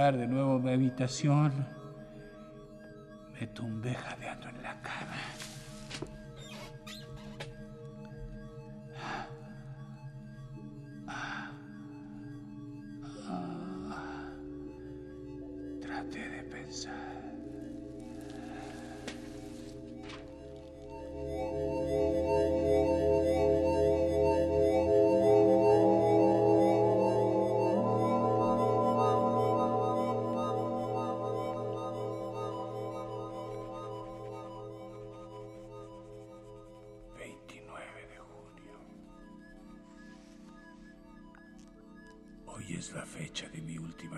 de 0.00 0.26
nuevo 0.26 0.58
mi 0.58 0.72
habitación, 0.72 1.52
me 3.38 3.46
tumbé 3.48 3.94
jadeando 3.94 4.48
en 4.48 4.62
la 4.62 4.80
cama. 4.80 5.16
Traté 15.82 16.28
de 16.30 16.42
pensar. 16.44 17.09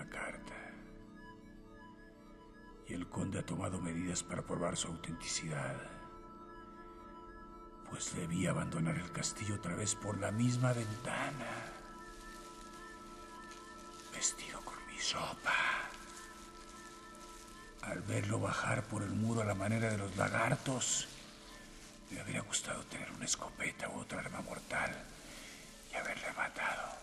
Carta. 0.09 0.53
Y 2.87 2.93
el 2.93 3.07
conde 3.07 3.39
ha 3.39 3.45
tomado 3.45 3.79
medidas 3.79 4.23
para 4.23 4.41
probar 4.41 4.75
su 4.77 4.87
autenticidad. 4.87 5.75
Pues 7.89 8.15
debí 8.15 8.47
abandonar 8.47 8.97
el 8.97 9.11
castillo 9.11 9.55
otra 9.55 9.75
vez 9.75 9.95
por 9.95 10.17
la 10.19 10.31
misma 10.31 10.73
ventana. 10.73 11.47
Vestido 14.13 14.59
con 14.61 14.75
mi 14.87 14.97
ropa. 15.13 15.53
Al 17.83 18.01
verlo 18.01 18.39
bajar 18.39 18.83
por 18.83 19.03
el 19.03 19.11
muro 19.11 19.41
a 19.41 19.45
la 19.45 19.55
manera 19.55 19.89
de 19.89 19.97
los 19.97 20.15
lagartos, 20.15 21.07
me 22.09 22.19
habría 22.19 22.41
gustado 22.41 22.83
tener 22.83 23.11
una 23.11 23.25
escopeta 23.25 23.89
u 23.89 23.99
otra 23.99 24.19
arma 24.19 24.41
mortal 24.41 24.91
y 25.91 25.95
haberle 25.95 26.31
matado. 26.33 27.02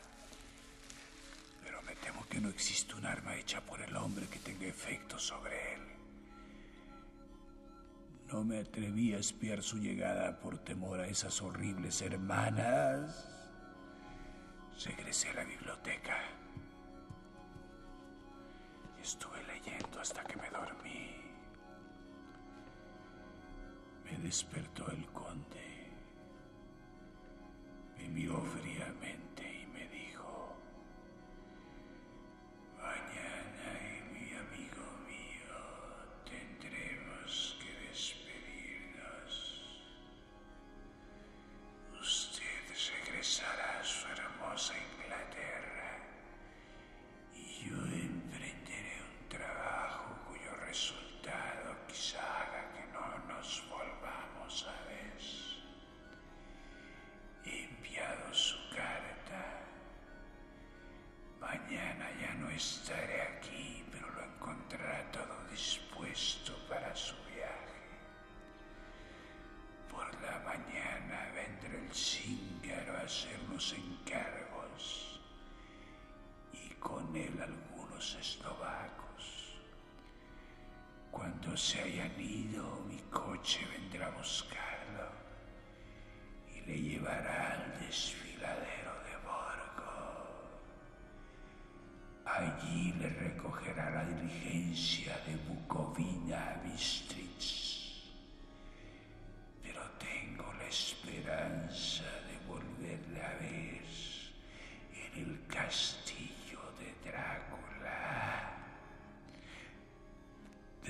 Temo 2.03 2.27
que 2.29 2.41
no 2.41 2.49
existe 2.49 2.95
un 2.95 3.07
arma 3.07 3.35
hecha 3.37 3.61
por 3.61 3.81
el 3.81 3.95
hombre 3.97 4.27
que 4.27 4.39
tenga 4.39 4.67
efecto 4.67 5.19
sobre 5.19 5.75
él. 5.75 5.81
No 8.33 8.45
me 8.45 8.61
atreví 8.61 9.13
a 9.13 9.19
espiar 9.19 9.63
su 9.63 9.79
llegada 9.79 10.39
por 10.39 10.59
temor 10.59 11.01
a 11.01 11.07
esas 11.09 11.43
horribles 11.43 12.01
hermanas. 12.01 13.29
Regresé 14.85 15.31
a 15.31 15.35
la 15.35 15.45
biblioteca. 15.45 16.17
Estuve 19.03 19.43
leyendo 19.47 20.01
hasta 20.01 20.23
que 20.25 20.37
me 20.37 20.49
dormí. 20.51 21.11
Me 24.05 24.19
despertó 24.19 24.91
el 24.93 25.05
conde. 25.07 25.91
Me 27.99 28.09
miró 28.09 28.41
fríamente 28.43 29.30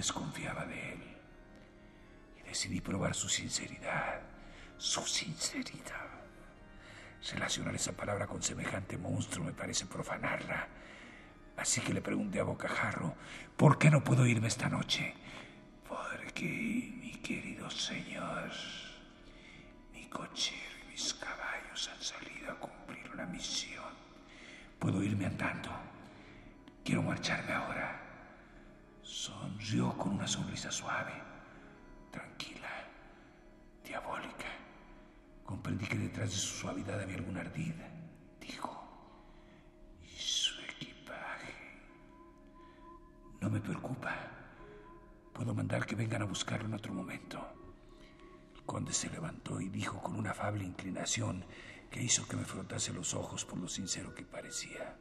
Desconfiaba 0.00 0.64
de 0.64 0.92
él 0.92 1.02
y 2.38 2.48
decidí 2.48 2.80
probar 2.80 3.14
su 3.14 3.28
sinceridad. 3.28 4.22
Su 4.78 5.06
sinceridad. 5.06 6.08
Relacionar 7.30 7.74
esa 7.74 7.92
palabra 7.92 8.26
con 8.26 8.42
semejante 8.42 8.96
monstruo 8.96 9.44
me 9.44 9.52
parece 9.52 9.84
profanarla. 9.84 10.68
Así 11.58 11.82
que 11.82 11.92
le 11.92 12.00
pregunté 12.00 12.40
a 12.40 12.44
Bocajarro, 12.44 13.14
¿por 13.58 13.76
qué 13.76 13.90
no 13.90 14.02
puedo 14.02 14.24
irme 14.24 14.48
esta 14.48 14.70
noche? 14.70 15.12
Porque, 15.86 16.46
mi 16.98 17.16
querido 17.16 17.68
señor, 17.68 18.50
mi 19.92 20.06
cochero 20.06 20.78
y 20.86 20.92
mis 20.92 21.12
caballos 21.12 21.90
han 21.92 22.02
salido 22.02 22.52
a 22.52 22.58
cumplir 22.58 23.06
una 23.12 23.26
misión. 23.26 23.92
Puedo 24.78 25.02
irme 25.02 25.26
andando. 25.26 25.68
Quiero 26.82 27.02
marcharme 27.02 27.52
ahora. 27.52 27.99
Sonrió 29.38 29.96
con 29.96 30.12
una 30.12 30.26
sonrisa 30.26 30.70
suave, 30.70 31.12
tranquila, 32.10 32.68
diabólica. 33.84 34.46
Comprendí 35.44 35.86
que 35.86 35.98
detrás 35.98 36.30
de 36.30 36.36
su 36.36 36.58
suavidad 36.60 37.00
había 37.00 37.16
algún 37.16 37.36
ardid. 37.36 37.74
Dijo, 38.40 38.84
¿y 40.02 40.18
su 40.18 40.60
equipaje? 40.62 41.54
No 43.40 43.50
me 43.50 43.60
preocupa. 43.60 44.16
Puedo 45.32 45.54
mandar 45.54 45.86
que 45.86 45.94
vengan 45.94 46.22
a 46.22 46.26
buscarlo 46.26 46.66
en 46.66 46.74
otro 46.74 46.92
momento. 46.92 47.40
El 48.54 48.62
conde 48.64 48.92
se 48.92 49.10
levantó 49.10 49.60
y 49.60 49.68
dijo 49.68 50.02
con 50.02 50.16
una 50.16 50.32
afable 50.32 50.64
inclinación 50.64 51.44
que 51.90 52.02
hizo 52.02 52.26
que 52.26 52.36
me 52.36 52.44
frotase 52.44 52.92
los 52.92 53.14
ojos 53.14 53.44
por 53.44 53.58
lo 53.58 53.68
sincero 53.68 54.14
que 54.14 54.24
parecía. 54.24 54.96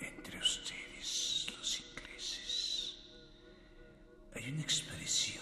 Entre 0.00 0.38
ustedes, 0.38 0.81
hay 4.58 5.41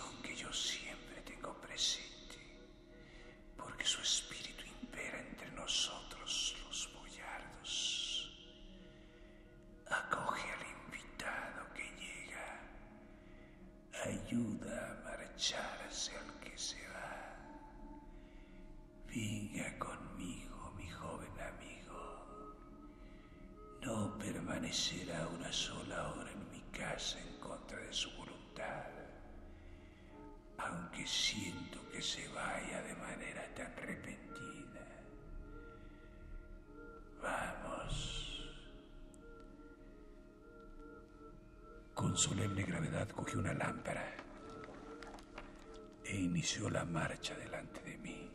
la 46.58 46.84
marcha 46.84 47.34
delante 47.36 47.80
de 47.82 47.96
mí. 47.98 48.28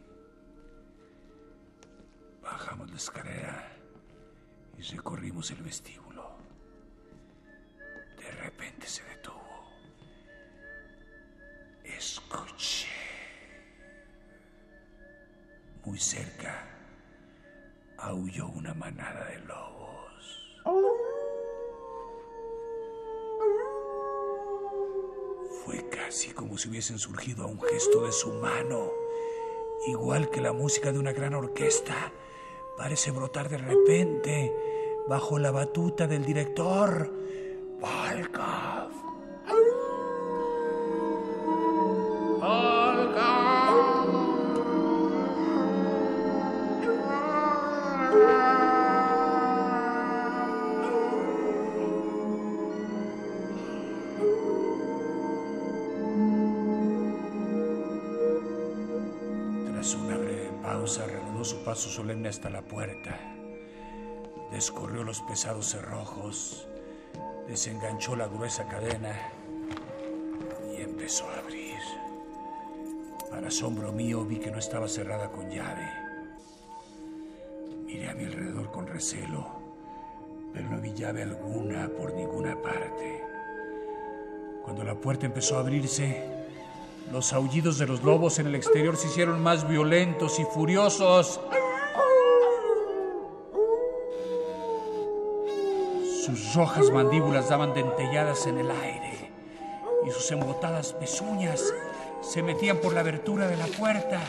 Bajamos 2.41 2.89
la 2.89 2.95
escalera 2.95 3.71
y 4.78 4.82
recorrimos 4.82 5.51
el 5.51 5.62
vestíbulo. 5.62 6.38
De 8.17 8.32
repente 8.32 8.88
se 8.88 9.04
detuvo. 9.04 9.69
Escuché. 11.84 12.88
Muy 15.84 15.99
cerca 15.99 16.67
aulló 17.97 18.47
una 18.47 18.73
manada 18.73 19.25
de 19.25 19.39
lobos. 19.39 20.62
Casi 26.15 26.32
como 26.32 26.58
si 26.58 26.69
hubiesen 26.69 26.97
surgido 26.97 27.43
a 27.43 27.47
un 27.47 27.60
gesto 27.60 28.06
de 28.06 28.13
su 28.13 28.32
mano, 28.36 28.89
igual 29.86 30.30
que 30.30 30.39
la 30.39 30.54
música 30.54 30.93
de 30.93 30.97
una 30.97 31.12
gran 31.12 31.34
orquesta 31.34 32.13
parece 32.78 33.12
brotar 33.12 33.49
de 33.49 33.58
repente 33.58 34.56
bajo 35.10 35.39
la 35.39 35.51
batuta 35.51 36.08
del 36.08 36.23
director 36.23 37.12
Volkov. 37.82 38.85
Pausa, 60.76 61.06
su 61.44 61.64
paso 61.64 61.90
solemne 61.90 62.28
hasta 62.28 62.50
la 62.50 62.62
puerta. 62.62 63.18
Descorrió 64.52 65.04
los 65.04 65.22
pesados 65.22 65.70
cerrojos, 65.70 66.68
desenganchó 67.48 68.16
la 68.16 68.28
gruesa 68.28 68.68
cadena 68.68 69.16
y 70.76 70.82
empezó 70.82 71.30
a 71.30 71.40
abrir. 71.40 71.78
Para 73.30 73.48
asombro 73.48 73.94
mío 73.94 74.26
vi 74.26 74.38
que 74.38 74.52
no 74.52 74.58
estaba 74.58 74.90
cerrada 74.90 75.32
con 75.32 75.50
llave. 75.50 75.90
Miré 77.86 78.10
a 78.10 78.16
mi 78.16 78.26
alrededor 78.26 78.70
con 78.72 78.86
recelo, 78.86 79.48
pero 80.54 80.70
no 80.70 80.82
vi 80.82 80.94
llave 80.94 81.24
alguna 81.24 81.88
por 81.88 82.14
ninguna 82.14 82.62
parte. 82.62 83.24
Cuando 84.62 84.84
la 84.84 84.96
puerta 84.96 85.26
empezó 85.26 85.56
a 85.56 85.62
abrirse, 85.62 86.35
los 87.12 87.34
aullidos 87.34 87.78
de 87.78 87.88
los 87.88 88.04
lobos 88.04 88.39
en 88.39 88.48
el 88.48 88.56
exterior 88.56 88.98
se 88.98 89.08
hicieron 89.08 89.41
más 89.41 89.68
violentos 89.68 90.39
y 90.39 90.44
furiosos. 90.46 91.39
Sus 96.26 96.56
rojas 96.56 96.89
mandíbulas 96.91 97.50
daban 97.50 97.74
dentelladas 97.74 98.48
en 98.48 98.58
el 98.58 98.72
aire 98.72 99.32
y 100.08 100.12
sus 100.12 100.32
embotadas 100.32 100.94
pezuñas 100.94 101.74
se 102.22 102.41
metían 102.41 102.78
por 102.78 102.94
la 102.94 103.02
abertura 103.02 103.48
de 103.48 103.58
la 103.58 103.68
puerta. 103.68 104.20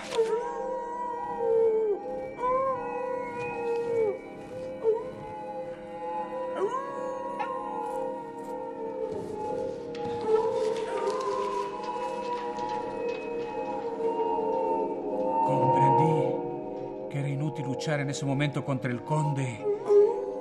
En 17.94 18.10
ese 18.10 18.26
momento 18.26 18.64
contra 18.64 18.90
el 18.90 19.02
conde. 19.02 19.64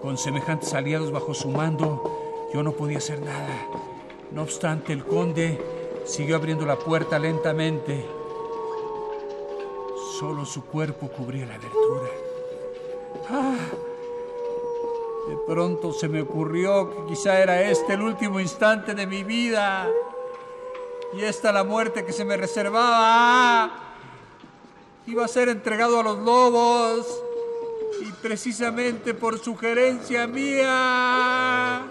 Con 0.01 0.17
semejantes 0.17 0.73
aliados 0.73 1.11
bajo 1.11 1.33
su 1.35 1.49
mando, 1.49 2.49
yo 2.51 2.63
no 2.63 2.71
podía 2.71 2.97
hacer 2.97 3.21
nada. 3.21 3.67
No 4.31 4.41
obstante, 4.41 4.93
el 4.93 5.05
conde 5.05 5.61
siguió 6.05 6.37
abriendo 6.37 6.65
la 6.65 6.75
puerta 6.75 7.19
lentamente. 7.19 8.03
Solo 10.19 10.43
su 10.43 10.65
cuerpo 10.65 11.07
cubría 11.09 11.45
la 11.45 11.55
abertura. 11.55 12.09
¡Ah! 13.29 13.57
De 15.29 15.37
pronto 15.47 15.93
se 15.93 16.07
me 16.07 16.21
ocurrió 16.21 16.89
que 16.89 17.13
quizá 17.13 17.39
era 17.39 17.61
este 17.61 17.93
el 17.93 18.01
último 18.01 18.39
instante 18.39 18.95
de 18.95 19.05
mi 19.05 19.23
vida. 19.23 19.87
Y 21.13 21.21
esta 21.21 21.51
la 21.51 21.63
muerte 21.63 22.03
que 22.05 22.11
se 22.11 22.25
me 22.25 22.37
reservaba. 22.37 23.71
iba 25.05 25.23
a 25.23 25.27
ser 25.27 25.49
entregado 25.49 25.99
a 25.99 26.03
los 26.03 26.17
lobos. 26.17 27.24
Precisamente 28.25 29.13
por 29.13 29.37
sugerencia 29.37 30.25
mía. 30.25 31.83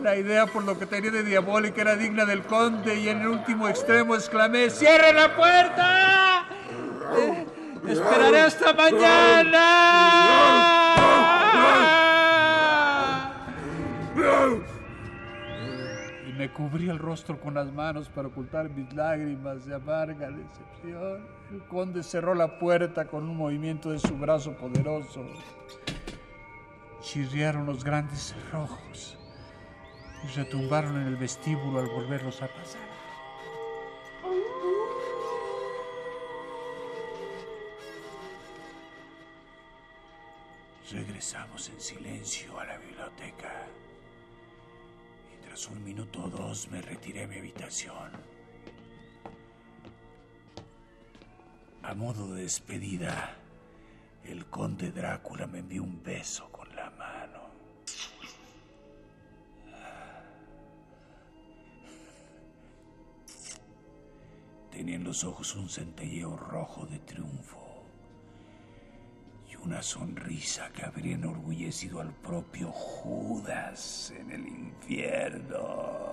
La 0.00 0.16
idea 0.16 0.46
por 0.46 0.62
lo 0.62 0.78
que 0.78 0.86
tenía 0.86 1.10
de 1.10 1.24
diabólica 1.24 1.80
era 1.80 1.96
digna 1.96 2.24
del 2.24 2.44
conde 2.44 2.94
y 2.94 3.08
en 3.08 3.22
el 3.22 3.26
último 3.26 3.68
extremo 3.68 4.14
exclamé, 4.14 4.70
¡Cierre 4.70 5.12
la 5.14 5.34
puerta! 5.34 6.46
Eh, 7.18 7.44
¡Esperaré 7.88 8.40
hasta 8.42 8.72
mañana! 8.72 10.22
Me 16.36 16.50
cubrí 16.50 16.88
el 16.88 16.98
rostro 16.98 17.38
con 17.38 17.52
las 17.52 17.70
manos 17.72 18.08
para 18.08 18.28
ocultar 18.28 18.70
mis 18.70 18.90
lágrimas 18.94 19.66
de 19.66 19.74
amarga 19.74 20.30
decepción. 20.30 21.26
El 21.50 21.62
conde 21.68 22.02
cerró 22.02 22.34
la 22.34 22.58
puerta 22.58 23.06
con 23.06 23.28
un 23.28 23.36
movimiento 23.36 23.90
de 23.90 23.98
su 23.98 24.16
brazo 24.16 24.56
poderoso. 24.56 25.26
Chirriaron 27.02 27.66
los 27.66 27.84
grandes 27.84 28.32
cerrojos 28.32 29.18
y 30.24 30.28
retumbaron 30.34 31.02
en 31.02 31.08
el 31.08 31.16
vestíbulo 31.16 31.80
al 31.80 31.88
volverlos 31.88 32.40
a 32.40 32.48
pasar. 32.48 32.80
Regresamos 40.90 41.68
en 41.68 41.80
silencio 41.80 42.58
a 42.58 42.64
la 42.64 42.78
biblioteca 42.78 43.66
tras 45.52 45.68
un 45.68 45.84
minuto 45.84 46.24
o 46.24 46.30
dos 46.30 46.70
me 46.70 46.80
retiré 46.80 47.24
a 47.24 47.26
mi 47.26 47.36
habitación. 47.36 48.10
A 51.82 51.92
modo 51.94 52.32
de 52.32 52.44
despedida, 52.44 53.36
el 54.24 54.46
conde 54.46 54.90
Drácula 54.90 55.46
me 55.46 55.58
envió 55.58 55.82
un 55.82 56.02
beso 56.02 56.50
con 56.50 56.74
la 56.74 56.88
mano. 56.92 57.40
Tenía 64.70 64.96
en 64.96 65.04
los 65.04 65.22
ojos 65.22 65.54
un 65.54 65.68
centelleo 65.68 66.34
rojo 66.34 66.86
de 66.86 66.98
triunfo 67.00 67.61
una 69.64 69.82
sonrisa 69.82 70.70
que 70.72 70.84
habría 70.84 71.14
enorgullecido 71.14 72.00
al 72.00 72.12
propio 72.12 72.72
Judas 72.72 74.12
en 74.16 74.30
el 74.32 74.48
infierno. 74.48 76.12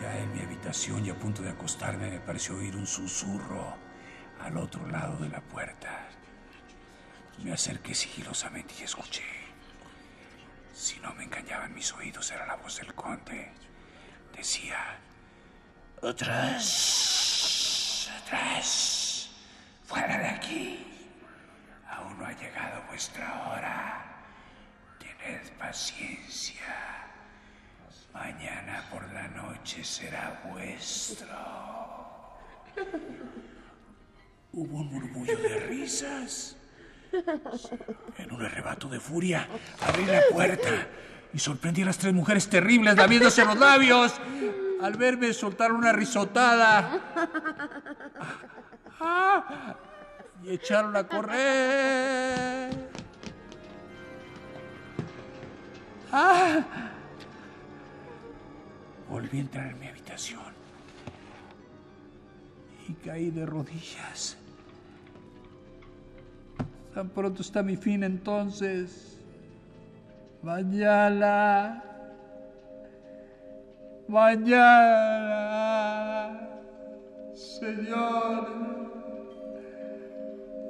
Ya 0.00 0.18
en 0.18 0.32
mi 0.32 0.40
habitación 0.40 1.04
y 1.04 1.10
a 1.10 1.14
punto 1.18 1.42
de 1.42 1.50
acostarme 1.50 2.10
me 2.10 2.20
pareció 2.20 2.56
oír 2.56 2.76
un 2.76 2.86
susurro 2.86 3.83
al 4.44 4.56
otro 4.58 4.86
lado 4.88 5.16
de 5.16 5.28
la 5.30 5.40
puerta. 5.40 6.06
Me 7.42 7.52
acerqué 7.52 7.94
sigilosamente 7.94 8.74
y 8.78 8.82
escuché. 8.82 9.24
Si 10.72 11.00
no 11.00 11.14
me 11.14 11.24
engañaban 11.24 11.72
mis 11.74 11.90
oídos, 11.92 12.30
era 12.30 12.46
la 12.46 12.56
voz 12.56 12.76
del 12.76 12.94
conde. 12.94 13.50
Decía, 14.36 14.98
atrás, 16.02 17.30
atrás, 18.22 19.30
fuera 19.84 20.18
de 20.18 20.28
aquí. 20.28 20.86
Aún 21.88 22.18
no 22.18 22.26
ha 22.26 22.32
llegado 22.32 22.82
vuestra 22.88 23.48
hora. 23.48 24.04
Tened 24.98 25.50
paciencia. 25.58 27.06
Mañana 28.12 28.84
por 28.90 29.10
la 29.12 29.26
noche 29.28 29.82
será 29.82 30.42
vuestro. 30.44 31.34
Hubo 34.56 34.78
un 34.78 34.92
murmullo 34.92 35.36
de 35.36 35.66
risas. 35.66 36.56
En 38.18 38.32
un 38.32 38.44
arrebato 38.44 38.88
de 38.88 39.00
furia, 39.00 39.48
abrí 39.80 40.04
la 40.04 40.22
puerta 40.30 40.86
y 41.32 41.38
sorprendí 41.40 41.82
a 41.82 41.86
las 41.86 41.98
tres 41.98 42.14
mujeres 42.14 42.48
terribles 42.48 42.94
lamiéndose 42.96 43.44
los 43.44 43.58
labios. 43.58 44.14
Al 44.80 44.96
verme 44.96 45.32
soltaron 45.32 45.78
una 45.78 45.92
risotada. 45.92 47.00
Ah, 49.00 49.74
y 50.44 50.50
echaron 50.50 50.96
a 50.96 51.06
correr. 51.06 52.70
Ah. 56.12 56.64
Volví 59.10 59.38
a 59.38 59.40
entrar 59.40 59.66
en 59.66 59.78
mi 59.80 59.88
habitación 59.88 60.54
y 62.88 62.94
caí 62.94 63.30
de 63.30 63.46
rodillas. 63.46 64.38
Tan 66.94 67.08
pronto 67.08 67.42
está 67.42 67.62
mi 67.64 67.76
fin 67.76 68.04
entonces. 68.04 69.18
Mañana. 70.42 71.82
Mañana. 74.06 75.50
Señor. 77.34 78.46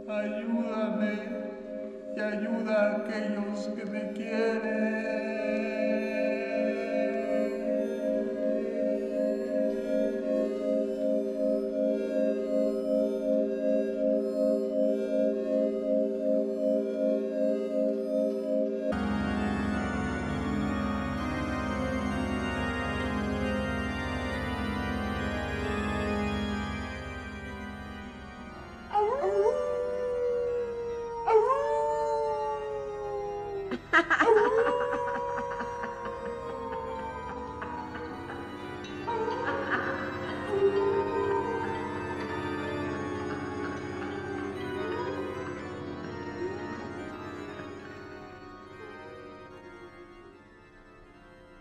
Ayúdame 0.09 1.15
y 2.17 2.21
ayuda 2.21 2.75
a 2.75 2.97
aquellos 2.97 3.69
que 3.77 3.85
me 3.85 4.13
quieren. 4.13 5.74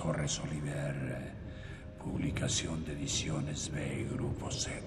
Torres 0.00 0.40
Oliver. 0.40 1.34
Publicación 2.02 2.84
de 2.86 2.92
Ediciones 2.92 3.70
B, 3.70 4.08
Grupo 4.14 4.50
Z. 4.50 4.80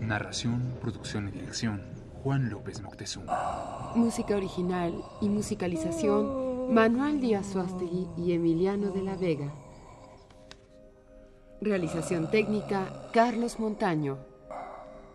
Narración, 0.00 0.62
producción 0.80 1.28
y 1.28 1.32
dirección. 1.32 1.82
Juan 2.22 2.48
López 2.48 2.80
Moctezuma. 2.80 3.92
Música 3.94 4.34
original 4.34 4.94
y 5.20 5.28
musicalización, 5.28 6.72
Manuel 6.72 7.20
Díaz 7.20 7.48
Suástegui 7.52 8.08
y 8.16 8.32
Emiliano 8.32 8.90
de 8.92 9.02
la 9.02 9.16
Vega. 9.16 9.52
Realización 11.60 12.30
técnica, 12.30 13.10
Carlos 13.12 13.58
Montaño. 13.60 14.16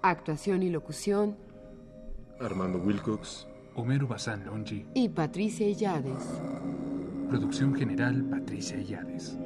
Actuación 0.03 0.61
y 0.61 0.69
locución, 0.69 1.35
Armando 2.39 2.77
Wilcox. 2.77 3.47
Homero 3.77 4.07
Bazán 4.07 4.45
Longi. 4.45 4.85
y 4.93 5.09
Patricia 5.09 5.67
Illades. 5.67 6.23
Producción 7.29 7.73
general 7.75 8.23
Patricia 8.29 8.77
Yades. 8.81 9.37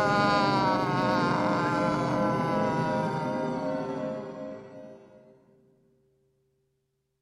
Ah. 0.00 0.37